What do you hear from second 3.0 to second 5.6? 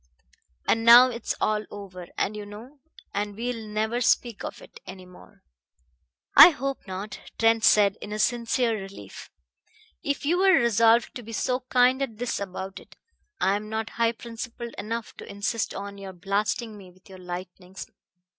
and we'll never speak of it any more."